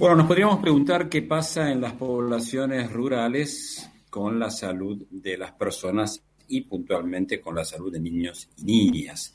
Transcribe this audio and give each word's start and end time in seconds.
Bueno, 0.00 0.16
nos 0.16 0.28
podríamos 0.28 0.60
preguntar 0.60 1.10
qué 1.10 1.20
pasa 1.20 1.70
en 1.70 1.82
las 1.82 1.92
poblaciones 1.92 2.90
rurales 2.90 3.86
con 4.08 4.40
la 4.40 4.50
salud 4.50 5.04
de 5.10 5.36
las 5.36 5.52
personas 5.52 6.22
y 6.48 6.62
puntualmente 6.62 7.38
con 7.38 7.54
la 7.54 7.66
salud 7.66 7.92
de 7.92 8.00
niños 8.00 8.48
y 8.56 8.64
niñas. 8.64 9.34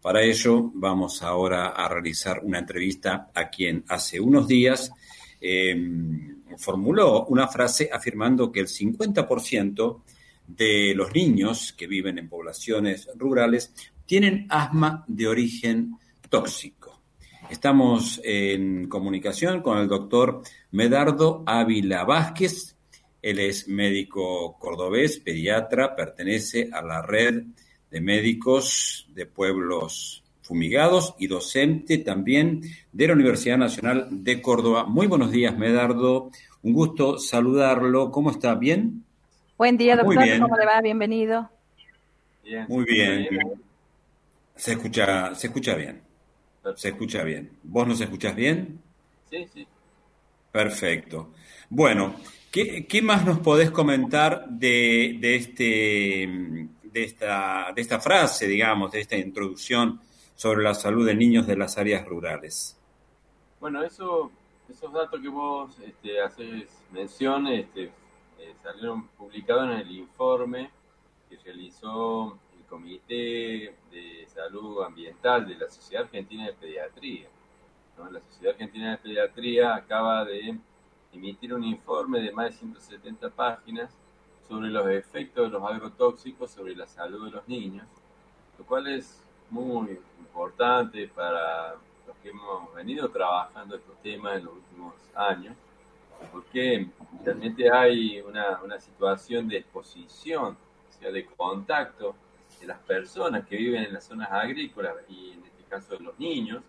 Para 0.00 0.22
ello 0.22 0.70
vamos 0.72 1.20
ahora 1.24 1.70
a 1.70 1.88
realizar 1.88 2.42
una 2.44 2.60
entrevista 2.60 3.32
a 3.34 3.50
quien 3.50 3.82
hace 3.88 4.20
unos 4.20 4.46
días 4.46 4.92
em, 5.40 6.44
formuló 6.56 7.26
una 7.26 7.48
frase 7.48 7.90
afirmando 7.92 8.52
que 8.52 8.60
el 8.60 8.68
50% 8.68 10.02
de 10.46 10.94
los 10.94 11.12
niños 11.12 11.72
que 11.76 11.88
viven 11.88 12.18
en 12.18 12.28
poblaciones 12.28 13.08
rurales 13.16 13.74
tienen 14.06 14.46
asma 14.48 15.04
de 15.08 15.26
origen 15.26 15.96
tóxico. 16.30 16.77
Estamos 17.50 18.20
en 18.24 18.88
comunicación 18.88 19.62
con 19.62 19.78
el 19.78 19.88
doctor 19.88 20.42
Medardo 20.70 21.44
Ávila 21.46 22.04
Vázquez. 22.04 22.76
Él 23.22 23.38
es 23.38 23.68
médico 23.68 24.58
cordobés, 24.58 25.18
pediatra, 25.18 25.96
pertenece 25.96 26.68
a 26.70 26.82
la 26.82 27.00
red 27.00 27.44
de 27.90 28.00
médicos 28.02 29.08
de 29.14 29.24
pueblos 29.24 30.22
fumigados 30.42 31.14
y 31.18 31.26
docente 31.26 31.98
también 31.98 32.60
de 32.92 33.06
la 33.06 33.14
Universidad 33.14 33.56
Nacional 33.56 34.08
de 34.10 34.42
Córdoba. 34.42 34.84
Muy 34.84 35.06
buenos 35.06 35.30
días, 35.30 35.56
Medardo. 35.56 36.30
Un 36.62 36.74
gusto 36.74 37.18
saludarlo. 37.18 38.10
¿Cómo 38.10 38.30
está? 38.30 38.54
¿Bien? 38.56 39.04
Buen 39.56 39.78
día, 39.78 39.96
doctor. 39.96 40.16
¿Cómo 40.38 40.56
le 40.56 40.66
va? 40.66 40.80
Bienvenido. 40.82 41.50
Muy 42.68 42.84
bien. 42.84 43.26
Se 44.54 44.72
escucha, 44.72 45.34
se 45.34 45.46
escucha 45.46 45.74
bien. 45.74 46.07
Se 46.76 46.88
escucha 46.88 47.22
bien. 47.22 47.50
¿Vos 47.62 47.86
nos 47.86 48.00
escuchás 48.00 48.34
bien? 48.34 48.80
Sí, 49.30 49.46
sí. 49.52 49.66
Perfecto. 50.52 51.32
Bueno, 51.70 52.16
¿qué, 52.50 53.00
más 53.02 53.24
nos 53.24 53.38
podés 53.40 53.70
comentar 53.70 54.48
de, 54.48 55.18
este, 55.22 56.28
de, 56.82 57.04
esta, 57.04 57.72
de 57.74 57.82
esta 57.82 58.00
frase, 58.00 58.46
digamos, 58.46 58.92
de 58.92 59.00
esta 59.00 59.16
introducción 59.16 60.00
sobre 60.34 60.62
la 60.62 60.74
salud 60.74 61.06
de 61.06 61.14
niños 61.14 61.46
de 61.46 61.56
las 61.56 61.78
áreas 61.78 62.06
rurales? 62.06 62.78
Bueno, 63.60 63.82
eso, 63.82 64.30
esos 64.68 64.92
datos 64.92 65.20
que 65.20 65.28
vos 65.28 65.76
este, 65.84 66.20
haces 66.20 66.68
mención 66.92 67.48
este, 67.48 67.84
eh, 68.38 68.54
salieron 68.62 69.08
publicados 69.08 69.64
en 69.64 69.78
el 69.78 69.90
informe 69.90 70.70
que 71.28 71.36
realizó 71.44 72.38
Comité 72.68 73.74
de 73.90 74.26
Salud 74.26 74.82
Ambiental 74.82 75.46
de 75.46 75.56
la 75.56 75.68
Sociedad 75.68 76.04
Argentina 76.04 76.46
de 76.46 76.52
Pediatría. 76.52 77.28
La 78.12 78.20
Sociedad 78.20 78.52
Argentina 78.52 78.90
de 78.90 78.98
Pediatría 78.98 79.74
acaba 79.74 80.24
de 80.24 80.58
emitir 81.12 81.54
un 81.54 81.64
informe 81.64 82.20
de 82.20 82.30
más 82.30 82.50
de 82.50 82.52
170 82.52 83.30
páginas 83.30 83.90
sobre 84.46 84.68
los 84.68 84.88
efectos 84.88 85.50
de 85.50 85.58
los 85.58 85.70
agrotóxicos 85.70 86.50
sobre 86.50 86.76
la 86.76 86.86
salud 86.86 87.26
de 87.26 87.32
los 87.32 87.48
niños, 87.48 87.86
lo 88.58 88.64
cual 88.64 88.86
es 88.86 89.22
muy 89.50 89.98
importante 90.18 91.08
para 91.08 91.74
los 92.06 92.16
que 92.22 92.30
hemos 92.30 92.72
venido 92.74 93.08
trabajando 93.10 93.76
estos 93.76 93.96
temas 94.02 94.36
en 94.36 94.44
los 94.44 94.54
últimos 94.54 94.94
años, 95.14 95.54
porque 96.30 96.88
realmente 97.24 97.70
hay 97.70 98.20
una, 98.20 98.60
una 98.62 98.78
situación 98.78 99.48
de 99.48 99.58
exposición, 99.58 100.56
o 100.88 100.92
sea, 100.92 101.10
de 101.10 101.26
contacto 101.26 102.14
las 102.66 102.78
personas 102.78 103.46
que 103.46 103.56
viven 103.56 103.84
en 103.84 103.94
las 103.94 104.04
zonas 104.04 104.30
agrícolas 104.30 104.94
y 105.08 105.32
en 105.32 105.44
este 105.44 105.64
caso 105.68 105.96
de 105.96 106.04
los 106.04 106.18
niños 106.18 106.62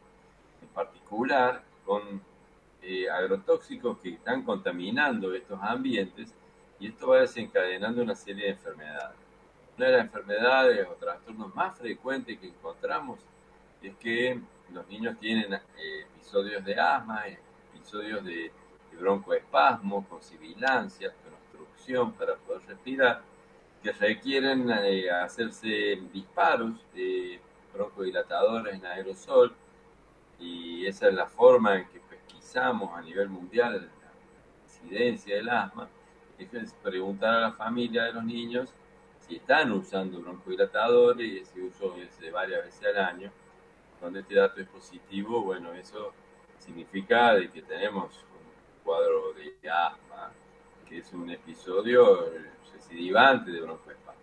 en 0.61 0.67
particular 0.69 1.63
con 1.85 2.21
eh, 2.81 3.09
agrotóxicos 3.09 3.97
que 3.99 4.09
están 4.09 4.43
contaminando 4.43 5.33
estos 5.33 5.59
ambientes 5.61 6.33
y 6.79 6.87
esto 6.87 7.09
va 7.09 7.19
desencadenando 7.19 8.01
una 8.01 8.15
serie 8.15 8.45
de 8.45 8.51
enfermedades. 8.51 9.17
Una 9.77 9.87
de 9.87 9.91
las 9.93 10.05
enfermedades 10.05 10.87
o 10.87 10.93
trastornos 10.93 11.53
más 11.55 11.77
frecuentes 11.77 12.37
que 12.39 12.47
encontramos 12.47 13.19
es 13.81 13.95
que 13.95 14.39
los 14.73 14.87
niños 14.87 15.17
tienen 15.19 15.53
eh, 15.53 16.05
episodios 16.15 16.63
de 16.63 16.79
asma, 16.79 17.23
episodios 17.75 18.23
de, 18.23 18.51
de 18.91 18.97
broncoespasmo, 18.97 20.07
con 20.07 20.21
sibilancia, 20.21 21.13
con 21.23 21.33
obstrucción 21.33 22.13
para 22.13 22.35
poder 22.35 22.61
respirar 22.67 23.21
que 23.81 23.91
requieren 23.93 24.69
eh, 24.69 25.09
hacerse 25.09 26.01
disparos 26.11 26.85
de 26.93 27.39
broncodilatadores 27.73 28.75
en 28.75 28.85
aerosol 28.85 29.55
y 30.39 30.85
esa 30.85 31.07
es 31.07 31.13
la 31.13 31.27
forma 31.27 31.75
en 31.77 31.87
que 31.87 31.99
pesquisamos 31.99 32.97
a 32.97 33.01
nivel 33.01 33.29
mundial 33.29 33.89
la 34.03 34.11
incidencia 34.65 35.35
del 35.35 35.49
asma, 35.49 35.89
es 36.37 36.73
preguntar 36.81 37.35
a 37.35 37.41
la 37.41 37.51
familia 37.51 38.05
de 38.05 38.13
los 38.13 38.23
niños 38.23 38.73
si 39.19 39.35
están 39.35 39.71
usando 39.71 40.21
broncodilatadores 40.21 41.27
y 41.27 41.37
ese 41.39 41.61
uso 41.61 41.95
es 41.97 42.17
de 42.19 42.31
varias 42.31 42.63
veces 42.63 42.85
al 42.85 42.97
año. 42.97 43.31
Cuando 43.99 44.19
este 44.19 44.35
dato 44.35 44.61
es 44.61 44.67
positivo, 44.67 45.41
bueno, 45.41 45.73
eso 45.73 46.13
significa 46.57 47.35
de 47.35 47.49
que 47.49 47.61
tenemos 47.61 48.15
un 48.15 48.83
cuadro 48.83 49.33
de 49.33 49.69
asma, 49.69 50.31
que 50.87 50.99
es 50.99 51.11
un 51.13 51.29
episodio 51.29 52.31
recidivante 52.79 53.51
de 53.51 53.61
broncoespasmo. 53.61 54.21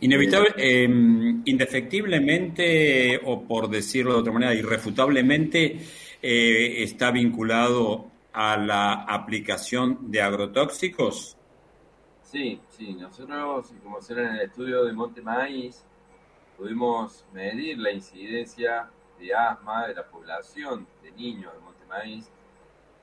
Inevitable, 0.00 0.54
em, 0.56 1.42
indefectiblemente, 1.44 3.20
o 3.24 3.46
por 3.46 3.68
decirlo 3.68 4.14
de 4.14 4.20
otra 4.20 4.32
manera, 4.32 4.54
irrefutablemente, 4.54 5.78
eh, 6.22 6.82
está 6.82 7.10
vinculado 7.10 8.10
a 8.32 8.56
la 8.56 8.92
aplicación 9.04 10.10
de 10.10 10.20
agrotóxicos. 10.22 11.36
Sí, 12.22 12.60
sí, 12.68 12.94
nosotros, 12.94 13.72
como 13.82 13.98
era 14.08 14.28
en 14.28 14.34
el 14.36 14.42
estudio 14.42 14.84
de 14.84 14.92
Monte 14.92 15.20
Maíz, 15.22 15.84
pudimos 16.56 17.24
medir 17.32 17.78
la 17.78 17.90
incidencia 17.90 18.88
de 19.18 19.34
asma 19.34 19.88
de 19.88 19.94
la 19.94 20.06
población 20.06 20.86
de 21.02 21.10
niños 21.12 21.52
de 21.52 21.60
Monte 21.60 21.84
Maíz 21.88 22.30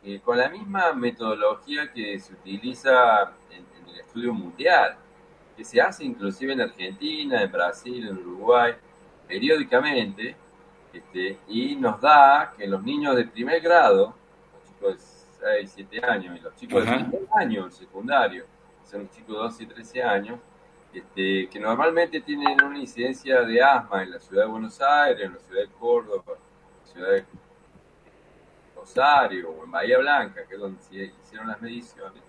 eh, 0.04 0.22
con 0.24 0.38
la 0.38 0.50
misma 0.50 0.94
metodología 0.94 1.92
que 1.92 2.20
se 2.20 2.34
utiliza 2.34 3.34
en, 3.50 3.77
el 3.90 4.00
estudio 4.00 4.34
mundial, 4.34 4.98
que 5.56 5.64
se 5.64 5.82
hace 5.82 6.06
inclusive 6.06 6.54
en 6.54 6.62
Argentina, 6.62 7.42
en 7.42 7.52
Brasil, 7.52 8.08
en 8.08 8.18
Uruguay, 8.18 8.74
periódicamente, 9.28 10.36
este, 10.94 11.38
y 11.48 11.76
nos 11.76 12.00
da 12.00 12.54
que 12.58 12.68
los 12.68 12.82
niños 12.84 13.16
de 13.16 13.26
primer 13.26 13.62
grado, 13.62 14.16
los 14.54 14.64
chicos 14.68 15.40
de 15.42 15.58
6, 15.62 15.72
7 15.76 16.06
años, 16.06 16.38
y 16.38 16.40
los 16.40 16.56
chicos 16.56 16.86
de 16.86 16.92
primer 16.92 17.28
año, 17.36 17.70
secundario, 17.72 18.46
son 18.84 19.04
los 19.04 19.12
chicos 19.12 19.36
de 19.36 19.36
12 19.36 19.64
y 19.64 19.66
13 19.68 20.04
años, 20.04 20.40
este, 20.94 21.50
que 21.50 21.60
normalmente 21.60 22.22
tienen 22.22 22.64
una 22.64 22.80
incidencia 22.80 23.42
de 23.42 23.62
asma 23.62 24.04
en 24.04 24.12
la 24.12 24.20
ciudad 24.20 24.46
de 24.46 24.50
Buenos 24.50 24.82
Aires, 24.82 25.26
en 25.26 25.34
la 25.34 25.40
ciudad 25.40 25.62
de 25.62 25.70
Córdoba, 25.70 26.24
en 26.28 26.80
la 26.80 26.94
ciudad 26.94 27.12
de 27.12 27.26
Rosario 28.76 29.50
o 29.52 29.66
en 29.66 29.72
Bahía 29.72 29.98
Blanca, 29.98 30.46
que 30.48 30.56
es 30.56 30.60
donde 30.60 30.82
se 30.82 31.14
hicieron 31.22 31.48
las 31.48 31.62
mediciones, 31.62 32.24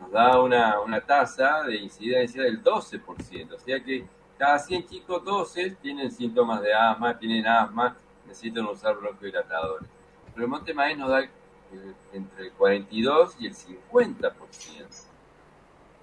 nos 0.00 0.10
da 0.10 0.40
una, 0.40 0.80
una 0.80 1.00
tasa 1.00 1.62
de 1.62 1.76
incidencia 1.76 2.42
del 2.42 2.62
12%. 2.62 3.54
O 3.54 3.58
sea 3.58 3.82
que 3.82 4.06
cada 4.38 4.58
100 4.58 4.86
chicos, 4.86 5.24
12 5.24 5.76
tienen 5.82 6.10
síntomas 6.10 6.60
de 6.62 6.74
asma, 6.74 7.18
tienen 7.18 7.46
asma, 7.46 7.96
necesitan 8.26 8.66
usar 8.66 8.96
broncodilatadores. 8.96 9.88
Pero 10.32 10.44
el 10.44 10.50
Monte 10.50 10.74
Maíz 10.74 10.98
nos 10.98 11.08
da 11.10 11.28
entre 12.12 12.46
el 12.46 12.52
42 12.52 13.36
y 13.40 13.46
el 13.46 13.54
50%. 13.54 14.34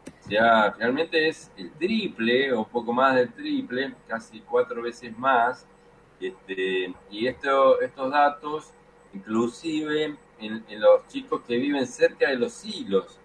O 0.06 0.28
sea, 0.28 0.72
realmente 0.72 1.28
es 1.28 1.51
el 1.57 1.72
triple 1.73 2.53
o 2.53 2.59
un 2.59 2.66
poco 2.66 2.94
más 2.94 3.16
del 3.16 3.31
triple, 3.33 3.94
casi 4.07 4.39
cuatro 4.41 4.81
veces 4.81 5.17
más. 5.17 5.67
Este, 6.19 6.94
y 7.09 7.28
esto, 7.28 7.81
estos 7.81 8.12
datos 8.12 8.73
inclusive 9.13 10.17
en, 10.39 10.63
los 10.79 11.07
chicos 11.07 11.41
que 11.47 11.57
viven 11.57 11.86
cerca 11.88 12.30
de 12.30 12.36
los 12.36 12.65
hilos, 12.65 13.19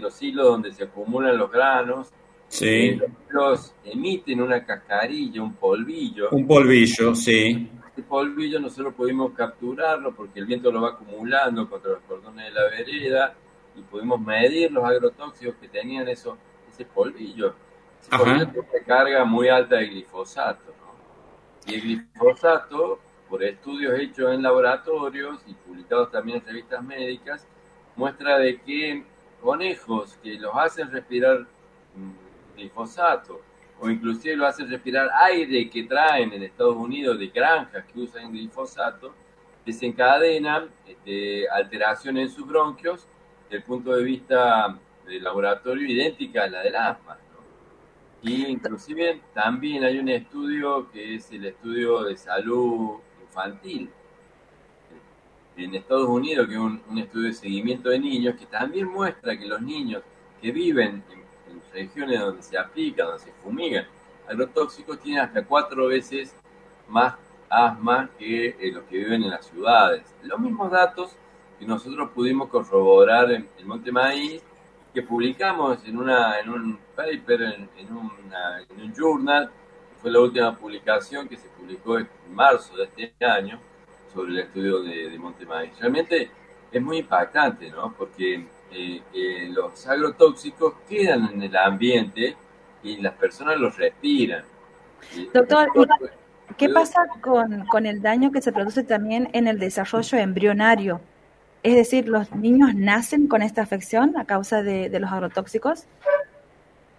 los 0.00 0.20
hilos 0.22 0.46
donde 0.46 0.72
se 0.72 0.84
acumulan 0.84 1.36
los 1.36 1.50
granos, 1.50 2.12
sí. 2.48 2.66
Eh, 2.66 3.00
los 3.30 3.74
emiten 3.84 4.40
una 4.40 4.64
cascarilla, 4.64 5.42
un 5.42 5.54
polvillo. 5.54 6.30
Un 6.30 6.46
polvillo, 6.46 7.14
sí. 7.14 7.70
Este 7.86 8.02
polvillo 8.02 8.58
nosotros 8.58 8.94
pudimos 8.94 9.32
capturarlo 9.32 10.14
porque 10.14 10.40
el 10.40 10.46
viento 10.46 10.72
lo 10.72 10.80
va 10.80 10.90
acumulando 10.90 11.68
contra 11.68 11.92
los 11.92 12.00
cordones 12.02 12.46
de 12.46 12.50
la 12.52 12.64
vereda 12.70 13.34
y 13.76 13.82
pudimos 13.82 14.20
medir 14.20 14.72
los 14.72 14.84
agrotóxicos 14.84 15.56
que 15.56 15.68
tenían 15.68 16.08
eso, 16.08 16.36
ese 16.68 16.84
polvillo. 16.84 17.54
Ese 18.00 18.10
polvillo 18.10 18.48
tiene 18.48 18.68
una 18.70 18.84
carga 18.86 19.24
muy 19.24 19.48
alta 19.48 19.76
de 19.76 19.86
glifosato. 19.86 20.72
Y 21.66 21.74
el 21.74 21.80
glifosato 21.82 22.98
por 23.32 23.42
estudios 23.42 23.98
hechos 23.98 24.30
en 24.30 24.42
laboratorios 24.42 25.40
y 25.46 25.54
publicados 25.54 26.10
también 26.10 26.36
en 26.36 26.46
revistas 26.46 26.84
médicas, 26.84 27.46
muestra 27.96 28.38
de 28.38 28.60
que 28.60 29.06
conejos 29.42 30.18
que 30.22 30.34
los 30.38 30.54
hacen 30.54 30.90
respirar 30.90 31.40
mm, 31.40 32.56
glifosato 32.56 33.40
o 33.82 33.90
inclusive 33.90 34.36
lo 34.36 34.46
hacen 34.46 34.70
respirar 34.70 35.10
aire 35.24 35.68
que 35.68 35.82
traen 35.82 36.32
en 36.32 36.44
Estados 36.44 36.76
Unidos 36.76 37.18
de 37.18 37.26
granjas 37.26 37.84
que 37.84 38.00
usan 38.00 38.30
glifosato, 38.30 39.12
desencadenan 39.66 40.70
este, 40.86 41.48
alteraciones 41.48 42.28
en 42.28 42.36
sus 42.36 42.46
bronquios 42.46 43.08
desde 43.44 43.56
el 43.56 43.62
punto 43.64 43.96
de 43.96 44.04
vista 44.04 44.78
del 45.04 45.24
laboratorio 45.24 45.84
idéntica 45.88 46.44
a 46.44 46.46
la 46.46 46.62
del 46.62 46.76
asma. 46.76 47.18
Y 48.22 48.46
inclusive 48.46 49.20
también 49.34 49.82
hay 49.82 49.98
un 49.98 50.08
estudio 50.08 50.88
que 50.92 51.16
es 51.16 51.32
el 51.32 51.46
estudio 51.46 52.04
de 52.04 52.16
salud 52.16 53.00
infantil 53.20 53.90
en 55.56 55.74
Estados 55.74 56.08
Unidos, 56.08 56.46
que 56.46 56.54
es 56.54 56.60
un, 56.60 56.80
estudio 56.98 57.28
de 57.28 57.34
seguimiento 57.34 57.90
de 57.90 57.98
niños, 57.98 58.36
que 58.38 58.46
también 58.46 58.86
muestra 58.86 59.38
que 59.38 59.46
los 59.46 59.60
niños 59.60 60.02
que 60.40 60.50
viven 60.50 61.02
en, 61.10 61.22
regiones 61.72 62.20
donde 62.20 62.42
se 62.42 62.58
aplica, 62.58 63.04
donde 63.04 63.20
se 63.20 63.32
fumigan 63.42 63.86
agrotóxicos, 64.28 65.00
tienen 65.00 65.22
hasta 65.22 65.42
cuatro 65.42 65.86
veces 65.86 66.36
más 66.86 67.14
asma 67.48 68.10
que 68.18 68.48
eh, 68.48 68.72
los 68.72 68.84
que 68.84 68.98
viven 68.98 69.22
en 69.22 69.30
las 69.30 69.46
ciudades. 69.46 70.14
Los 70.22 70.38
mismos 70.38 70.70
datos 70.70 71.16
que 71.58 71.64
nosotros 71.64 72.10
pudimos 72.10 72.48
corroborar 72.50 73.30
en, 73.32 73.48
el 73.58 73.64
Monte 73.64 73.90
Maíz 73.90 74.42
que 74.92 75.02
publicamos 75.02 75.82
en, 75.86 75.96
una, 75.96 76.38
en 76.40 76.50
un 76.50 76.78
paper, 76.94 77.42
en, 77.42 77.68
en, 77.78 77.96
un 77.96 78.94
journal, 78.94 79.50
fue 80.02 80.10
la 80.10 80.20
última 80.20 80.54
publicación 80.54 81.26
que 81.26 81.38
se 81.38 81.48
publicó 81.48 81.98
en 81.98 82.08
marzo 82.30 82.76
de 82.76 82.88
este 82.98 83.24
año 83.24 83.58
sobre 84.12 84.32
el 84.32 84.38
estudio 84.40 84.82
de, 84.82 85.10
de 85.10 85.46
Maíz. 85.46 85.72
Realmente 85.78 86.30
es 86.70 86.82
muy 86.82 86.98
impactante, 86.98 87.70
¿no? 87.70 87.94
Porque 87.96 88.46
eh, 88.72 89.02
eh, 89.12 89.48
los 89.50 89.86
agrotóxicos 89.86 90.74
quedan 90.88 91.30
en 91.34 91.42
el 91.42 91.56
ambiente 91.56 92.36
y 92.82 92.96
las 92.98 93.14
personas 93.14 93.58
los 93.58 93.76
respiran. 93.76 94.44
Doctor, 95.32 95.68
¿qué 96.56 96.68
pasa 96.68 97.06
con, 97.20 97.66
con 97.66 97.86
el 97.86 98.00
daño 98.00 98.32
que 98.32 98.40
se 98.40 98.52
produce 98.52 98.82
también 98.82 99.28
en 99.32 99.46
el 99.46 99.58
desarrollo 99.58 100.18
embrionario? 100.18 101.00
Es 101.62 101.76
decir, 101.76 102.08
¿los 102.08 102.32
niños 102.32 102.74
nacen 102.74 103.28
con 103.28 103.40
esta 103.40 103.62
afección 103.62 104.16
a 104.16 104.24
causa 104.24 104.62
de, 104.62 104.88
los 104.98 105.12
agrotóxicos? 105.12 105.86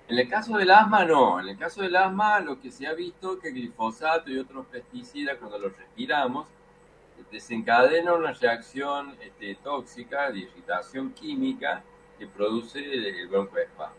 En 0.07 0.17
el 0.19 0.29
caso 0.29 0.57
del 0.57 0.71
asma, 0.71 1.03
no. 1.03 1.39
En 1.39 1.49
el 1.49 1.57
caso 1.57 1.81
del 1.81 1.95
asma, 1.95 2.39
lo 2.39 2.61
que 2.61 2.71
se 2.71 2.87
ha 2.87 2.93
visto 2.93 3.33
es 3.33 3.39
que 3.39 3.49
el 3.49 3.55
glifosato 3.55 4.31
y 4.31 4.37
otros 4.37 4.65
pesticidas, 4.67 5.37
cuando 5.37 5.57
los 5.59 5.77
respiramos, 5.77 6.47
desencadenan 7.31 8.15
una 8.15 8.33
reacción 8.33 9.15
este, 9.21 9.55
tóxica 9.55 10.31
de 10.31 10.39
irritación 10.39 11.11
química 11.13 11.83
que 12.17 12.27
produce 12.27 12.79
el 12.79 13.27
broncoespasmo. 13.27 13.95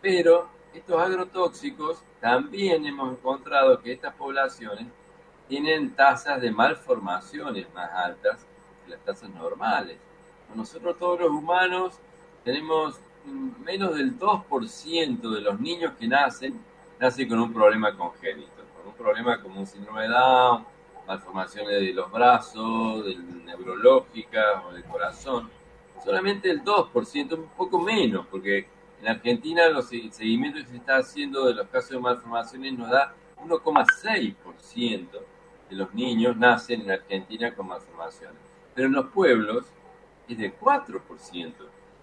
Pero 0.00 0.48
estos 0.72 1.00
agrotóxicos 1.00 2.02
también 2.20 2.86
hemos 2.86 3.12
encontrado 3.12 3.80
que 3.80 3.92
estas 3.92 4.14
poblaciones 4.14 4.86
tienen 5.48 5.90
tasas 5.94 6.40
de 6.40 6.50
malformaciones 6.50 7.66
más 7.74 7.90
altas 7.92 8.46
las 8.90 9.00
tasas 9.00 9.30
normales. 9.30 9.96
Nosotros 10.54 10.98
todos 10.98 11.20
los 11.20 11.30
humanos 11.30 11.98
tenemos 12.44 13.00
menos 13.64 13.94
del 13.94 14.18
2% 14.18 15.30
de 15.30 15.40
los 15.40 15.60
niños 15.60 15.92
que 15.98 16.08
nacen, 16.08 16.60
nacen 16.98 17.28
con 17.28 17.40
un 17.40 17.52
problema 17.52 17.96
congénito, 17.96 18.62
con 18.76 18.88
un 18.88 18.94
problema 18.94 19.40
como 19.40 19.60
un 19.60 19.66
síndrome 19.66 20.02
de 20.02 20.08
Down, 20.08 20.64
malformaciones 21.10 21.80
de 21.80 21.92
los 21.92 22.10
brazos, 22.10 23.04
de 23.04 23.16
neurológicas 23.44 24.64
o 24.66 24.72
del 24.72 24.84
corazón. 24.84 25.50
Solamente 26.04 26.50
el 26.50 26.62
2%, 26.62 27.34
un 27.34 27.48
poco 27.48 27.80
menos, 27.80 28.26
porque 28.30 28.68
en 29.00 29.08
Argentina 29.08 29.68
los 29.68 29.88
seguimientos 29.88 30.62
que 30.64 30.70
se 30.70 30.76
está 30.76 30.96
haciendo 30.96 31.46
de 31.46 31.54
los 31.54 31.66
casos 31.68 31.90
de 31.90 31.98
malformaciones 31.98 32.78
nos 32.78 32.90
da 32.90 33.14
1,6% 33.44 35.08
de 35.68 35.76
los 35.76 35.92
niños 35.94 36.36
nacen 36.36 36.82
en 36.82 36.90
Argentina 36.92 37.54
con 37.54 37.68
malformaciones 37.68 38.50
pero 38.74 38.88
en 38.88 38.94
los 38.94 39.06
pueblos 39.06 39.66
es 40.28 40.38
de 40.38 40.58
4%. 40.58 41.52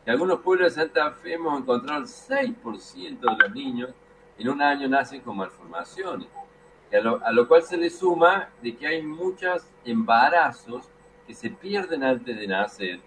En 0.05 0.11
algunos 0.11 0.41
pueblos 0.41 0.75
de 0.75 0.81
Santa 0.81 1.11
Fe 1.11 1.33
hemos 1.33 1.59
encontrado 1.59 2.01
el 2.01 2.07
6% 2.07 3.19
de 3.19 3.43
los 3.43 3.55
niños 3.55 3.89
en 4.37 4.49
un 4.49 4.61
año 4.61 4.87
nacen 4.87 5.21
con 5.21 5.37
malformaciones. 5.37 6.27
A 6.91 6.97
lo, 6.99 7.25
a 7.25 7.31
lo, 7.31 7.47
cual 7.47 7.63
se 7.63 7.75
le 7.75 7.89
suma 7.89 8.49
de 8.61 8.75
que 8.75 8.87
hay 8.87 9.03
muchos 9.03 9.63
embarazos 9.83 10.85
que 11.25 11.33
se 11.33 11.49
pierden 11.49 12.03
antes 12.03 12.37
de 12.37 12.47
nacer, 12.47 12.99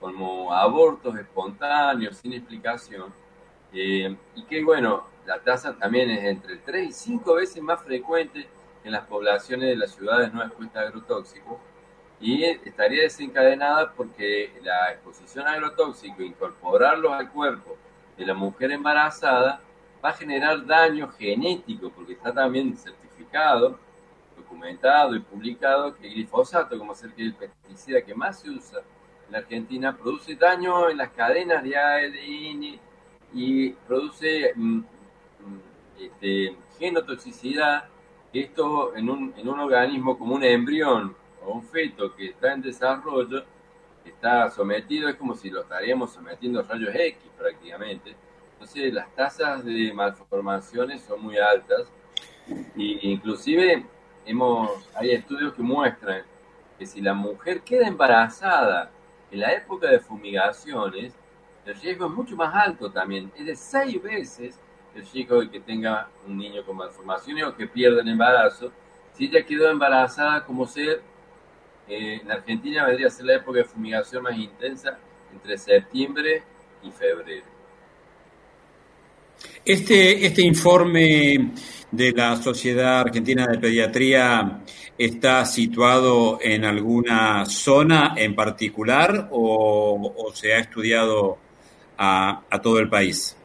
como 0.00 0.52
abortos 0.52 1.16
espontáneos 1.16 2.16
sin 2.16 2.32
explicación, 2.32 3.12
eh, 3.72 4.16
y 4.34 4.42
que 4.44 4.64
bueno, 4.64 5.04
la 5.26 5.38
tasa 5.38 5.76
también 5.76 6.10
es 6.10 6.24
entre 6.24 6.56
3 6.56 6.88
y 6.88 6.92
5 6.92 7.34
veces 7.34 7.62
más 7.62 7.82
frecuente 7.82 8.48
en 8.84 8.92
las 8.92 9.06
poblaciones 9.06 9.68
de 9.68 9.76
las 9.76 9.92
ciudades 9.94 10.32
no 10.32 10.42
expuestas 10.42 10.84
a 10.84 10.88
agrotóxicos, 10.88 11.58
y 12.20 12.44
estaría 12.44 13.02
desencadenada 13.02 13.92
porque 13.92 14.52
la 14.62 14.92
exposición 14.92 15.46
a 15.46 15.52
agrotóxico, 15.52 16.22
incorporarlos 16.22 17.12
al 17.12 17.30
cuerpo 17.30 17.76
de 18.16 18.26
la 18.26 18.34
mujer 18.34 18.72
embarazada, 18.72 19.60
va 20.04 20.10
a 20.10 20.14
generar 20.14 20.64
daño 20.66 21.08
genético, 21.08 21.90
porque 21.90 22.14
está 22.14 22.32
también 22.32 22.76
certificado, 23.28 23.78
documentado 24.36 25.14
y 25.14 25.20
publicado 25.20 25.94
que 25.96 26.06
el 26.06 26.14
glifosato, 26.14 26.78
como 26.78 26.92
es 26.92 27.02
el 27.02 27.34
pesticida 27.34 28.02
que 28.02 28.14
más 28.14 28.40
se 28.40 28.50
usa 28.50 28.80
en 29.26 29.32
la 29.32 29.38
Argentina, 29.38 29.96
produce 29.96 30.34
daño 30.34 30.88
en 30.88 30.96
las 30.96 31.10
cadenas 31.10 31.62
de 31.62 31.76
ADN 31.76 32.80
y 33.34 33.70
produce 33.86 34.52
mm, 34.54 34.78
mm, 34.78 34.84
este, 36.00 36.56
genotoxicidad, 36.78 37.84
esto 38.32 38.94
en 38.94 39.08
un, 39.10 39.34
en 39.36 39.48
un 39.48 39.60
organismo 39.60 40.18
como 40.18 40.34
un 40.34 40.44
embrión 40.44 41.16
un 41.46 41.62
feto 41.62 42.14
que 42.14 42.26
está 42.26 42.52
en 42.52 42.60
desarrollo, 42.60 43.42
está 44.04 44.50
sometido, 44.50 45.08
es 45.08 45.16
como 45.16 45.34
si 45.34 45.48
lo 45.48 45.62
estaríamos 45.62 46.12
sometiendo 46.12 46.60
a 46.60 46.62
rayos 46.62 46.94
X 46.94 47.22
prácticamente. 47.38 48.14
Entonces 48.52 48.92
las 48.92 49.14
tasas 49.14 49.64
de 49.64 49.90
malformaciones 49.94 51.02
son 51.02 51.22
muy 51.22 51.38
altas 51.38 51.90
e 52.76 52.98
inclusive 53.02 53.84
hemos, 54.24 54.88
hay 54.94 55.12
estudios 55.12 55.52
que 55.54 55.62
muestran 55.62 56.22
que 56.78 56.86
si 56.86 57.00
la 57.00 57.14
mujer 57.14 57.62
queda 57.62 57.88
embarazada 57.88 58.90
en 59.30 59.40
la 59.40 59.52
época 59.52 59.90
de 59.90 59.98
fumigaciones, 59.98 61.14
el 61.66 61.74
riesgo 61.74 62.06
es 62.06 62.12
mucho 62.12 62.36
más 62.36 62.54
alto 62.54 62.90
también, 62.90 63.30
es 63.36 63.46
de 63.46 63.56
seis 63.56 64.02
veces 64.02 64.58
el 64.94 65.06
riesgo 65.12 65.40
de 65.40 65.50
que 65.50 65.60
tenga 65.60 66.08
un 66.26 66.38
niño 66.38 66.64
con 66.64 66.76
malformaciones 66.76 67.44
o 67.44 67.54
que 67.54 67.66
pierda 67.66 68.00
el 68.00 68.08
embarazo, 68.08 68.72
si 69.12 69.26
ella 69.26 69.44
quedó 69.44 69.70
embarazada 69.70 70.44
como 70.44 70.66
ser 70.66 71.02
en 71.88 72.30
Argentina 72.30 72.86
vendría 72.86 73.06
a 73.06 73.10
ser 73.10 73.24
la 73.26 73.36
época 73.36 73.58
de 73.58 73.64
fumigación 73.64 74.22
más 74.22 74.36
intensa 74.36 74.98
entre 75.32 75.56
septiembre 75.56 76.42
y 76.82 76.90
febrero. 76.90 77.46
Este, 79.64 80.26
este 80.26 80.42
informe 80.42 81.52
de 81.90 82.12
la 82.12 82.36
Sociedad 82.36 83.00
Argentina 83.00 83.46
de 83.46 83.58
Pediatría 83.58 84.60
está 84.96 85.44
situado 85.44 86.38
en 86.42 86.64
alguna 86.64 87.46
zona 87.46 88.14
en 88.16 88.34
particular 88.34 89.28
o, 89.30 90.30
se 90.34 90.52
ha 90.52 90.58
estudiado 90.58 91.38
a, 91.96 92.42
a, 92.50 92.60
todo 92.60 92.78
el 92.78 92.88
país? 92.88 93.36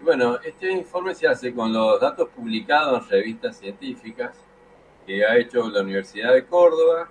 Bueno, 0.00 0.38
este 0.44 0.70
informe 0.70 1.14
se 1.14 1.26
hace 1.26 1.54
con 1.54 1.72
los 1.72 2.00
datos 2.00 2.28
publicados 2.30 3.04
en 3.04 3.10
revistas 3.10 3.58
científicas 3.58 4.32
que 5.06 5.24
ha 5.24 5.36
hecho 5.38 5.68
la 5.70 5.80
Universidad 5.80 6.34
de 6.34 6.44
Córdoba, 6.44 7.08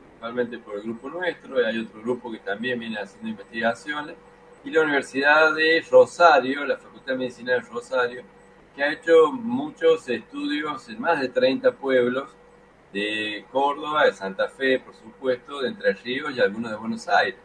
principalmente 0.00 0.58
por 0.58 0.74
el 0.74 0.82
grupo 0.82 1.08
nuestro, 1.08 1.60
y 1.60 1.64
hay 1.64 1.78
otro 1.78 2.02
grupo 2.02 2.32
que 2.32 2.38
también 2.38 2.80
viene 2.80 2.98
haciendo 2.98 3.28
investigaciones, 3.28 4.16
y 4.64 4.70
la 4.70 4.82
Universidad 4.82 5.54
de 5.54 5.84
Rosario, 5.88 6.64
la 6.64 6.76
Facultad 6.76 7.12
de 7.12 7.18
Medicina 7.18 7.52
de 7.52 7.60
Rosario, 7.60 8.22
ha 8.82 8.92
hecho 8.92 9.32
muchos 9.32 10.08
estudios 10.08 10.88
en 10.88 11.00
más 11.00 11.20
de 11.20 11.28
30 11.28 11.72
pueblos 11.72 12.30
de 12.92 13.44
Córdoba, 13.52 14.06
de 14.06 14.12
Santa 14.12 14.48
Fe, 14.48 14.80
por 14.80 14.94
supuesto, 14.94 15.60
de 15.60 15.68
Entre 15.68 15.92
Ríos 15.92 16.36
y 16.36 16.40
algunos 16.40 16.70
de 16.70 16.76
Buenos 16.76 17.08
Aires, 17.08 17.40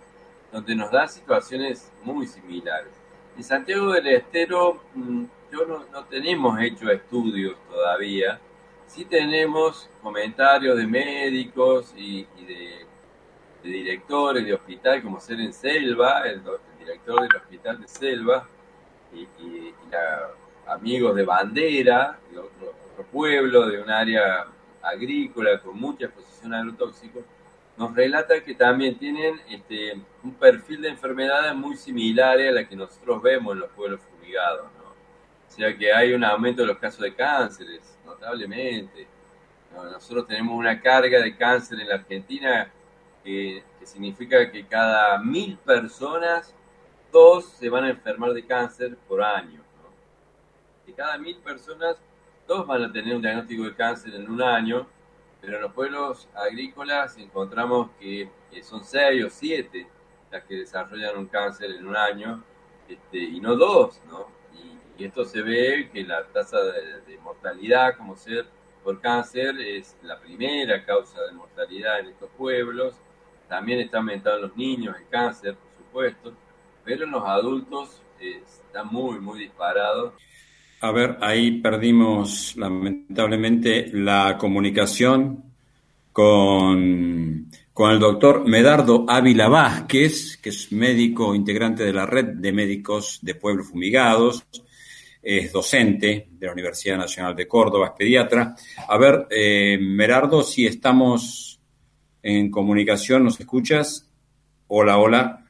donde 0.51 0.75
nos 0.75 0.92
da 0.92 1.08
situaciones 1.08 1.92
muy 2.04 2.27
similares. 2.27 2.92
En 3.38 3.44
Santiago 3.44 3.92
del 3.92 4.08
Estero, 4.08 4.82
mm, 4.94 5.25
yo 5.51 5.65
no, 5.65 6.06
tenemos 6.06 6.60
hecho 6.62 6.89
estudios 6.89 7.56
todavía, 7.70 8.39
Sí 8.88 9.04
tenemos 9.04 9.89
comentarios 10.01 10.77
de 10.77 10.86
médicos 10.86 11.92
y, 11.98 12.24
de, 12.46 12.86
directores 13.63 14.46
de 14.46 14.54
hospital, 14.54 15.01
como 15.01 15.20
ser 15.20 15.39
en 15.39 15.51
Selva, 15.51 16.22
el, 16.27 16.42
director 16.77 17.22
del 17.22 17.36
hospital 17.36 17.82
de 17.82 17.88
Selva, 17.88 18.48
y, 19.12 19.27
amigos 20.68 21.16
de 21.16 21.24
Bandera, 21.24 22.20
de 22.32 22.40
otro, 22.40 22.74
pueblo, 23.12 23.68
de 23.68 23.82
un 23.82 23.90
área 23.90 24.48
agrícola 24.82 25.60
con 25.60 25.78
mucha 25.80 26.06
exposición 26.06 26.54
a 26.54 26.60
agrotóxicos, 26.60 27.24
nos 27.78 27.94
relata 27.94 28.42
que 28.42 28.56
también 28.56 28.98
tienen 28.98 29.42
este, 29.50 30.00
un 30.24 30.34
perfil 30.34 30.82
de 30.82 30.90
enfermedades 30.90 31.54
muy 31.56 31.76
similares 31.76 32.50
a 32.50 32.54
la 32.54 32.68
que 32.68 32.76
nosotros 32.76 33.22
vemos 33.22 33.54
en 33.54 33.60
los 33.60 33.70
pueblos 33.72 34.00
fumigados. 34.02 34.68
¿no? 34.78 34.86
O 34.90 35.52
sea 35.52 35.76
que 35.78 35.94
hay 35.94 36.14
un 36.14 36.24
aumento 36.24 36.62
de 36.62 36.70
los 36.70 36.78
casos 36.78 37.02
de 37.02 37.14
cánceres, 37.14 37.98
notablemente. 38.06 39.08
nosotros 39.74 40.28
tenemos 40.28 40.58
una 40.58 40.80
carga 40.82 41.22
de 41.22 41.36
cáncer 41.36 41.80
en 41.80 41.90
la 41.90 41.96
Argentina 41.96 42.72
que, 43.24 43.64
significa 43.84 44.52
que 44.52 44.66
cada 44.66 45.20
mil 45.20 45.58
personas, 45.58 46.54
dos 47.12 47.46
se 47.46 47.70
van 47.70 47.84
a 47.84 47.90
enfermar 47.90 48.34
de 48.34 48.44
cáncer 48.44 48.98
por 49.08 49.22
año. 49.22 49.62
De 50.86 50.94
cada 50.94 51.18
mil 51.18 51.38
personas, 51.38 51.98
dos 52.48 52.65
van 52.68 52.84
a 52.84 52.92
tener 52.92 53.15
un 53.15 53.22
diagnóstico 53.22 53.63
de 53.63 53.75
cáncer 53.75 54.13
en 54.15 54.30
un 54.30 54.42
año, 54.42 54.88
pero 55.42 55.58
en 55.58 55.63
los 55.63 55.74
pueblos 55.74 56.27
agrícolas 56.34 57.18
encontramos 57.18 57.89
que, 58.00 58.30
son 58.63 58.84
seis 58.84 59.24
o 59.25 59.30
siete 59.30 59.88
las 60.32 60.44
que 60.46 60.56
desarrollan 60.56 61.18
un 61.18 61.27
cáncer 61.27 61.72
en 61.72 61.88
un 61.88 61.96
año, 61.96 62.44
este, 62.88 63.18
y 63.18 63.39
no 63.39 63.56
dos, 63.56 64.01
¿no? 64.08 64.27
Y, 64.98 65.04
esto 65.04 65.25
se 65.25 65.42
ve 65.42 65.89
que 65.92 66.04
la 66.04 66.24
tasa 66.27 66.58
de, 66.62 67.18
mortalidad 67.18 67.98
como 67.98 68.15
ser 68.15 68.46
por 68.84 69.01
cáncer 69.01 69.60
es 69.60 69.98
la 70.04 70.20
primera 70.20 70.86
causa 70.86 71.22
de 71.24 71.34
mortalidad 71.34 72.00
en 72.00 72.08
estos 72.08 72.30
pueblos. 72.38 72.96
También 73.50 73.80
está 73.80 73.98
aumentando 73.98 74.38
en 74.38 74.42
los 74.44 74.56
niños 74.56 74.96
el 74.98 75.08
cáncer, 75.10 75.56
por 75.56 75.72
supuesto, 75.77 76.34
pero 76.84 77.04
en 77.04 77.12
los 77.12 77.24
adultos 77.25 78.01
eh, 78.20 78.42
está 78.46 78.84
muy, 78.84 79.20
muy 79.20 79.39
disparado. 79.39 80.13
A 80.86 80.92
ver, 80.92 81.18
ahí 81.22 81.62
perdimos 81.62 82.56
lamentablemente 82.58 83.89
la 83.92 84.38
comunicación 84.38 85.44
con, 86.12 87.50
con 87.74 87.92
el 87.92 87.98
doctor 87.98 88.48
Medardo 88.48 89.04
Ávila 89.10 89.48
Vázquez, 89.48 90.38
que 90.38 90.50
es 90.50 90.72
médico 90.72 91.34
integrante 91.34 91.84
de 91.84 91.92
la 91.92 92.06
red 92.06 92.36
de 92.36 92.51
médicos 92.51 93.18
de 93.24 93.34
pueblos 93.34 93.70
fumigados, 93.70 94.46
es 95.24 95.51
docente 95.51 96.27
de 96.30 96.46
la 96.46 96.54
Universidad 96.54 96.98
Nacional 96.98 97.36
de 97.36 97.48
Córdoba, 97.48 97.88
es 97.88 97.94
pediatra. 97.98 98.56
A 98.88 98.98
ver, 99.00 99.25
eh, 99.32 99.80
Merardo, 99.82 100.44
si 100.44 100.68
estamos 100.68 101.60
en 102.22 102.51
comunicación, 102.51 103.24
¿nos 103.24 103.39
escuchas? 103.39 104.08
Hola, 104.68 105.00
hola. 105.00 105.45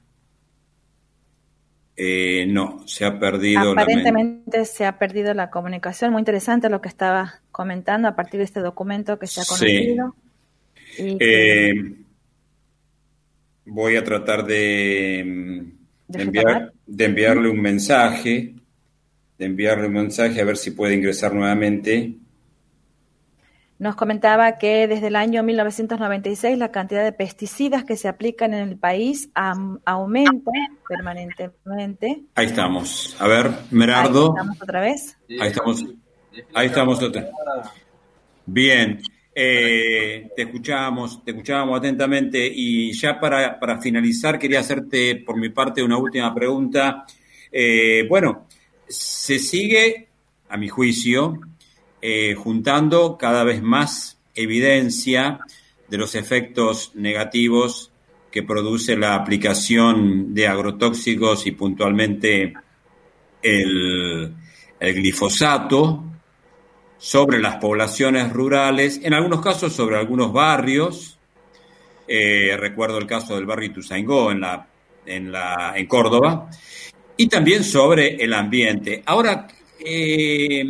Eh, 1.97 2.45
no, 2.47 2.85
se 2.87 3.05
ha 3.05 3.19
perdido. 3.19 3.71
Aparentemente 3.71 4.65
se 4.65 4.85
ha 4.85 4.97
perdido 4.99 5.33
la 5.33 5.49
comunicación. 5.49 6.11
Muy 6.11 6.21
interesante 6.21 6.69
lo 6.69 6.81
que 6.81 6.89
estaba 6.89 7.41
comentando 7.51 8.07
a 8.07 8.15
partir 8.15 8.39
de 8.39 8.43
este 8.43 8.59
documento 8.59 9.17
que 9.17 9.27
se 9.27 9.41
ha 9.41 9.45
conocido. 9.45 10.15
Eh, 10.97 11.73
voy 13.65 13.95
a 13.95 14.03
tratar 14.03 14.45
de, 14.45 15.19
enviar, 16.13 16.73
de 16.85 17.05
enviarle 17.05 17.49
un 17.49 17.61
mensaje 17.61 18.55
de 19.37 19.45
enviarle 19.45 19.87
un 19.87 19.93
mensaje 19.93 20.41
a 20.41 20.45
ver 20.45 20.57
si 20.57 20.71
puede 20.71 20.95
ingresar 20.95 21.33
nuevamente. 21.33 22.15
Nos 23.77 23.95
comentaba 23.95 24.57
que 24.57 24.87
desde 24.87 25.07
el 25.07 25.17
año 25.17 25.43
1996 25.43 26.57
la 26.57 26.71
cantidad 26.71 27.03
de 27.03 27.11
pesticidas 27.11 27.83
que 27.83 27.97
se 27.97 28.07
aplican 28.07 28.53
en 28.53 28.69
el 28.69 28.77
país 28.77 29.29
aumenta 29.33 30.51
permanentemente. 30.87 32.23
Ahí 32.35 32.45
estamos. 32.45 33.17
A 33.19 33.27
ver, 33.27 33.51
Merardo. 33.71 34.27
Ahí 34.27 34.37
estamos 34.37 34.61
otra 34.61 34.79
vez. 34.79 35.17
Ahí 35.41 35.49
estamos. 35.49 35.85
Ahí 36.53 36.67
estamos 36.67 37.03
otra. 37.03 37.29
Bien. 38.45 39.01
Eh, 39.37 40.29
te 40.33 40.43
escuchábamos, 40.43 41.21
te 41.25 41.31
escuchábamos 41.31 41.77
atentamente 41.77 42.49
y 42.49 42.93
ya 42.93 43.19
para, 43.19 43.59
para, 43.59 43.81
finalizar 43.81 44.39
quería 44.39 44.61
hacerte 44.61 45.17
por 45.17 45.35
mi 45.35 45.49
parte 45.49 45.83
una 45.83 45.97
última 45.97 46.33
pregunta. 46.33 47.05
Eh, 47.51 48.05
bueno, 48.07 48.47
se 48.87 49.37
sigue, 49.39 50.07
a 50.47 50.55
mi 50.55 50.69
juicio, 50.69 51.41
eh, 52.07 52.35
juntando 52.35 53.17
cada 53.17 53.43
vez 53.43 53.63
más 53.63 54.19
evidencia 54.35 55.39
de 55.87 55.97
los 55.97 56.13
efectos 56.13 56.91
negativos 56.93 57.91
que 58.29 58.43
produce 58.43 58.95
la 58.95 59.15
aplicación 59.15 60.31
de 60.31 60.47
agrotóxicos 60.47 61.47
y 61.47 61.53
puntualmente 61.53 62.53
el, 63.41 64.35
glifosato 64.79 66.03
sobre 66.99 67.39
las 67.39 67.55
poblaciones 67.55 68.31
rurales, 68.31 69.01
en 69.01 69.15
algunos 69.15 69.41
casos 69.41 69.73
sobre 69.73 69.97
algunos 69.97 70.31
barrios. 70.31 71.17
Eh, 72.07 72.55
recuerdo 72.55 72.99
el 72.99 73.07
caso 73.07 73.33
del 73.33 73.47
barrio 73.47 73.71
Ituzaingó 73.71 74.29
en, 74.31 74.41
la, 74.41 74.67
en, 75.07 75.31
la, 75.31 75.73
en 75.75 75.87
Córdoba, 75.87 76.51
y 77.17 77.27
también 77.29 77.63
sobre 77.63 78.23
el 78.23 78.31
ambiente. 78.31 79.01
Ahora, 79.07 79.47
eh, 79.85 80.65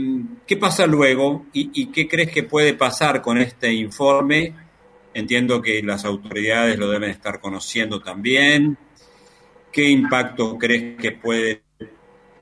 ¿qué 0.46 0.58
pasa 0.58 0.86
luego 0.86 1.46
y, 1.54 1.88
qué 1.88 2.08
crees 2.08 2.32
que 2.32 2.44
puede 2.44 2.74
pasar 2.74 3.22
con 3.22 3.38
este 3.38 3.74
informe? 3.74 4.54
Entiendo 5.14 5.62
que 5.62 5.82
las 5.82 6.06
autoridades 6.06 6.78
lo 6.78 6.90
deben 6.90 7.10
estar 7.10 7.40
conociendo 7.40 8.02
también. 8.02 8.78
¿Qué 9.72 9.90
impacto 9.90 10.58
crees 10.58 10.98
que 10.98 11.14
puede 11.14 11.64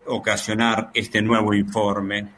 ocasionar 0.07 0.89
este 0.93 1.21
nuevo 1.21 1.53
informe? 1.53 2.29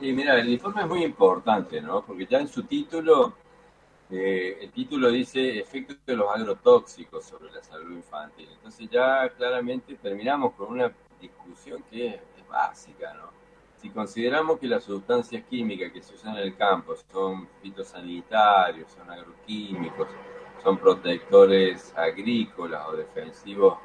Sí, 0.00 0.12
mira, 0.12 0.38
el 0.38 0.48
informe 0.48 0.82
es 0.82 0.88
muy 0.88 1.04
importante, 1.04 1.80
¿no? 1.80 2.04
Porque 2.04 2.26
ya 2.26 2.38
en 2.38 2.48
su 2.48 2.62
título 2.62 3.34
eh, 4.10 4.56
el 4.62 4.70
título 4.70 5.10
dice 5.10 5.58
efectos 5.58 5.98
de 6.06 6.16
los 6.16 6.34
agrotóxicos 6.34 7.26
sobre 7.26 7.52
la 7.52 7.62
salud 7.62 7.94
infantil. 7.94 8.48
Entonces 8.50 8.88
ya 8.90 9.28
claramente 9.36 9.94
terminamos 9.96 10.54
con 10.54 10.72
una 10.72 10.90
discusión 11.20 11.84
que 11.90 12.06
es, 12.06 12.20
básica, 12.48 13.14
¿no? 13.14 13.28
Si 13.76 13.90
consideramos 13.90 14.58
que 14.58 14.66
las 14.66 14.82
sustancias 14.82 15.44
químicas 15.44 15.92
que 15.92 16.02
se 16.02 16.14
usan 16.14 16.36
en 16.36 16.42
el 16.42 16.56
campo 16.56 16.96
son 17.12 17.48
fitosanitarios, 17.62 18.90
son 18.90 19.08
agroquímicos, 19.08 20.08
son 20.62 20.78
protectores 20.78 21.94
agrícolas 21.96 22.88
o 22.88 22.96
defensivos 22.96 23.78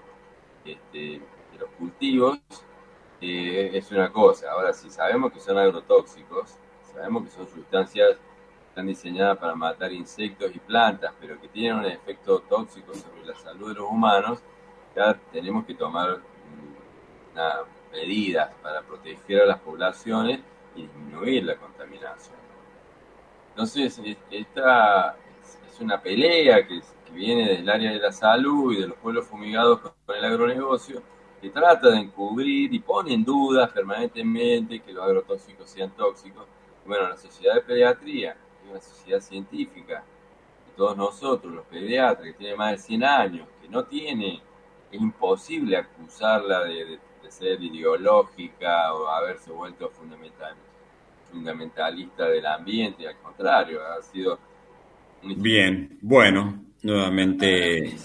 este, 0.65 0.98
de 0.98 1.60
los 1.60 1.70
cultivos, 1.77 2.39
eh, 3.22 3.70
es 3.74 3.91
una 3.91 4.12
cosa. 4.12 4.51
Ahora, 4.51 4.74
si 4.74 4.89
sabemos 4.89 5.32
que 5.32 5.39
son 5.39 5.60
agrotóxicos, 5.60 6.58
sabemos 6.91 7.25
que 7.25 7.29
son 7.29 7.48
sustancias 7.48 8.17
están 8.74 8.88
diseñadas 8.88 9.38
para 9.38 9.53
matar 9.53 9.93
insectos 9.93 10.50
y 10.55 10.58
plantas, 10.58 11.13
pero 11.22 11.39
que 11.39 11.48
tienen 11.48 11.77
un 11.77 11.86
efecto 11.86 12.39
tóxico 12.39 12.91
sobre 12.96 13.24
la 13.24 13.36
salud 13.36 13.67
de 13.67 13.75
los 13.75 13.88
humanos, 13.88 14.39
ya 14.96 15.13
tenemos 15.32 15.63
que 15.67 15.75
tomar 15.75 16.17
mm, 16.17 17.38
medidas 17.94 18.54
para 18.62 18.82
proteger 18.82 19.44
a 19.44 19.46
las 19.46 19.60
poblaciones 19.60 20.42
y 20.76 20.82
disminuir 20.82 21.46
la 21.46 21.56
contaminación. 21.56 22.36
Entonces, 23.52 24.02
esta 24.30 25.16
es 25.68 25.80
una 25.80 26.02
pelea 26.02 26.68
que, 26.68 26.82
viene 27.14 27.48
del 27.48 27.70
área 27.70 27.92
de 27.92 28.00
la 28.00 28.12
salud 28.12 28.74
y 28.74 28.82
de 28.82 28.88
los 28.88 28.98
pueblos 28.98 29.28
fumigados 29.28 29.82
con 29.82 30.16
el 30.16 30.26
agronegocio, 30.26 31.04
que 31.40 31.52
trata 31.52 31.92
de 31.92 32.00
encubrir 32.00 32.74
y 32.74 32.80
pone 32.80 33.14
en 33.14 33.24
duda 33.24 33.70
permanentemente 33.72 34.80
que 34.80 34.92
los 34.92 35.06
agrotóxicos 35.06 35.70
sean 35.70 35.92
tóxicos. 35.92 36.48
Bueno, 36.88 37.08
la 37.08 37.18
Sociedad 37.18 37.54
de 37.54 37.62
Pediatría 37.62 38.36
una 38.70 38.82
sociedad 38.82 39.22
científica, 39.22 40.04
y 40.68 40.76
todos 40.76 40.98
nosotros, 40.98 41.54
los 41.54 41.66
pediatras, 41.66 42.26
que 42.26 42.34
tiene 42.34 42.56
más 42.56 42.72
de 42.72 42.78
100 42.78 43.04
años, 43.04 43.48
que 43.62 43.68
no 43.70 43.86
tiene, 43.86 44.42
es 44.92 45.02
imposible 45.02 45.78
acusarla 45.78 46.64
de, 46.64 47.00
ser 47.34 47.62
ideológica 47.62 48.94
o 48.94 49.08
haberse 49.08 49.52
vuelto 49.52 49.90
fundamental, 49.90 50.56
fundamentalista 51.32 52.28
del 52.28 52.46
ambiente, 52.46 53.08
al 53.08 53.18
contrario, 53.18 53.80
ha 53.82 54.02
sido... 54.02 54.40
Bien, 55.24 55.98
bueno, 56.02 56.63
nuevamente... 56.84 57.88
Eh, 57.88 57.98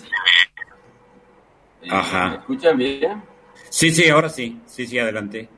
Ajá. 1.90 2.30
¿Me 2.30 2.36
escuchan 2.36 2.76
bien? 2.76 3.22
Sí, 3.68 3.90
sí, 3.90 4.08
ahora 4.08 4.28
sí, 4.28 4.60
sí, 4.66 4.86
sí, 4.86 4.98
adelante. 4.98 5.48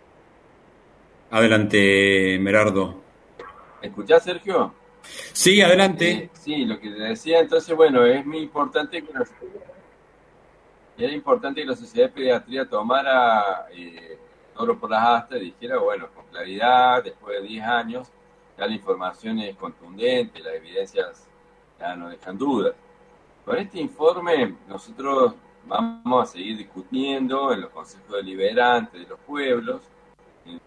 Adelante, 1.31 2.39
Merardo. 2.41 3.01
¿Me 3.81 3.89
escuchás, 3.89 4.25
Sergio? 4.25 4.75
Sí, 5.33 5.61
adelante. 5.63 6.11
Eh, 6.11 6.31
sí, 6.33 6.65
lo 6.65 6.79
que 6.81 6.91
te 6.91 7.03
decía, 7.03 7.41
entonces, 7.41 7.75
bueno, 7.77 8.05
es 8.05 8.27
muy 8.27 8.39
importante 8.39 9.03
que 9.03 9.13
la, 9.13 9.25
era 11.05 11.15
importante 11.15 11.63
que 11.63 11.67
la 11.67 11.77
Sociedad 11.77 12.09
de 12.09 12.15
Pediatría 12.15 12.69
tomara 12.69 13.67
eh, 13.73 14.19
todo 14.55 14.79
por 14.79 14.91
las 14.91 15.03
astas 15.03 15.39
y 15.39 15.47
dijera, 15.47 15.79
bueno, 15.79 16.09
con 16.15 16.27
claridad, 16.27 17.03
después 17.03 17.41
de 17.41 17.49
10 17.49 17.65
años, 17.65 18.09
ya 18.59 18.67
la 18.67 18.75
información 18.75 19.39
es 19.39 19.57
contundente, 19.57 20.41
las 20.41 20.55
evidencias 20.55 21.27
ya 21.79 21.97
no 21.97 22.11
dejan 22.11 22.37
dudas. 22.37 22.75
Con 23.45 23.57
este 23.57 23.81
informe 23.81 24.55
nosotros 24.69 25.35
vamos 25.67 26.23
a 26.23 26.33
seguir 26.33 26.59
discutiendo 26.59 27.53
en 27.53 27.63
los 27.63 27.71
consejos 27.71 28.13
deliberantes 28.13 29.01
de 29.01 29.09
los 29.09 29.19
pueblos, 29.21 29.81
en 30.45 30.53
el 30.53 30.61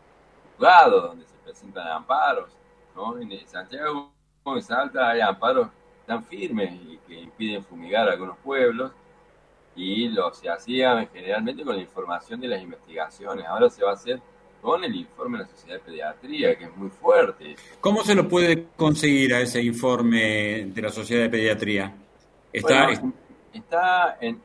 juzgado 0.55 1.01
donde 1.01 1.25
se 1.25 1.35
presentan 1.43 1.87
amparos, 1.87 2.49
¿no? 2.95 3.19
En 3.19 3.47
Santiago 3.47 4.11
en 4.45 4.61
Salta 4.63 5.09
hay 5.09 5.21
amparos 5.21 5.67
tan 6.07 6.23
firmes 6.23 6.73
y 6.73 6.99
que 7.07 7.21
impiden 7.21 7.63
fumigar 7.63 8.09
algunos 8.09 8.37
pueblos 8.39 8.91
y 9.75 10.09
lo 10.09 10.33
se 10.33 10.49
hacía 10.49 11.07
generalmente 11.11 11.63
con 11.63 11.75
la 11.75 11.81
información 11.81 12.39
de 12.39 12.47
las 12.47 12.61
investigaciones. 12.61 13.45
Ahora 13.45 13.69
se 13.69 13.83
va 13.83 13.91
a 13.91 13.93
hacer 13.93 14.21
con 14.61 14.83
el 14.83 14.95
informe 14.95 15.39
de 15.39 15.43
la 15.43 15.49
Sociedad 15.49 15.75
de 15.75 15.81
Pediatría, 15.81 16.57
que 16.57 16.65
es 16.65 16.77
muy 16.77 16.89
fuerte. 16.89 17.55
¿Cómo 17.81 18.03
se 18.03 18.15
lo 18.15 18.29
puede 18.29 18.67
conseguir 18.77 19.33
a 19.33 19.41
ese 19.41 19.61
informe 19.61 20.65
de 20.67 20.81
la 20.81 20.89
Sociedad 20.89 21.23
de 21.23 21.29
Pediatría? 21.29 21.93
Está, 22.53 22.89
está 23.51 24.17
en, 24.21 24.41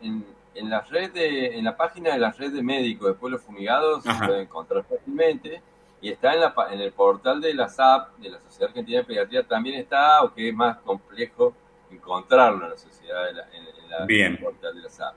en, 0.55 0.71
la 0.71 0.81
red 0.81 1.13
en 1.15 1.65
la 1.65 1.77
página 1.77 2.13
de 2.13 2.19
la 2.19 2.33
red 2.33 2.53
de 2.53 2.63
médicos 2.63 3.09
de 3.09 3.15
pueblos 3.15 3.43
fumigados, 3.43 4.03
se 4.03 4.13
puede 4.27 4.43
encontrar 4.43 4.85
fácilmente. 4.85 5.63
Y 6.01 6.11
está 6.11 6.33
en, 6.33 6.41
la, 6.41 6.55
en 6.71 6.81
el 6.81 6.93
portal 6.93 7.41
de 7.41 7.55
la 7.55 7.69
SAP, 7.69 8.19
de 8.19 8.31
la 8.31 8.41
Sociedad 8.41 8.69
Argentina 8.69 8.99
de 8.99 9.05
Pediatría, 9.05 9.43
también 9.43 9.77
está, 9.77 10.19
aunque 10.19 10.49
es 10.49 10.55
más 10.55 10.79
complejo 10.79 11.55
encontrarlo 11.91 12.65
en 12.65 12.71
la 12.71 12.77
sociedad, 12.77 13.29
en, 13.31 13.78
la, 13.89 14.05
en 14.09 14.33
el 14.33 14.39
portal 14.39 14.75
de 14.75 14.83
la 14.83 14.89
SAP. 14.89 15.15